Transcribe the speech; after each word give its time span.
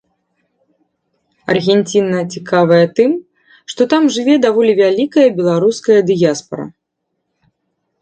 Аргенціна 1.53 2.19
цікавая 2.37 2.81
тым, 3.01 3.11
што 3.75 3.81
там 3.95 4.03
жыве 4.19 4.35
даволі 4.49 4.73
вялікая 4.83 5.27
беларуская 5.41 6.01
дыяспара. 6.13 6.65